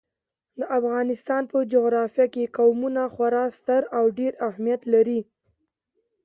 [0.59, 5.21] د افغانستان په جغرافیه کې قومونه خورا ستر او ډېر اهمیت لري.